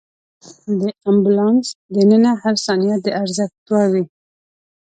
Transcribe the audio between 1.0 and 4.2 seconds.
امبولانس دننه هره ثانیه د ارزښت وړ وي.